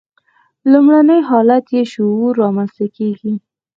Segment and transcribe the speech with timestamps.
[0.71, 3.33] لومړنی حالت یې شعوري رامنځته کېږي.